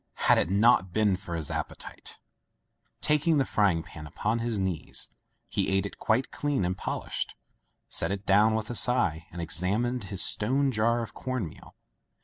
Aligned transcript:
Had 0.25 0.39
it 0.39 0.49
not 0.49 0.91
been 0.91 1.15
for 1.15 1.35
his 1.35 1.51
appetite! 1.51 2.17
Taking 3.01 3.37
the 3.37 3.45
frying 3.45 3.83
pan 3.83 4.07
upon 4.07 4.39
his 4.39 4.57
knees, 4.57 5.09
he 5.47 5.69
ate 5.69 5.85
it 5.85 5.99
quite 5.99 6.31
clean 6.31 6.65
and 6.65 6.75
polished, 6.75 7.35
set 7.87 8.09
it 8.11 8.25
down 8.25 8.55
with 8.55 8.71
a 8.71 8.75
sigh, 8.75 9.27
and 9.31 9.39
examined 9.39 10.05
his 10.05 10.23
stone 10.23 10.71
jar 10.71 11.03
of 11.03 11.13
corn 11.13 11.47
meal. 11.47 11.75